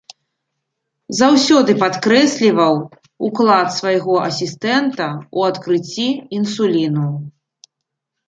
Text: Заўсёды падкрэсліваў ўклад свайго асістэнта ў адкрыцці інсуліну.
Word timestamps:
Заўсёды 1.17 1.71
падкрэсліваў 1.83 2.73
ўклад 3.27 3.67
свайго 3.79 4.13
асістэнта 4.29 5.07
ў 5.37 5.39
адкрыцці 5.53 6.07
інсуліну. 6.39 7.05